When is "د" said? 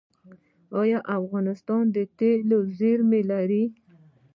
1.95-1.97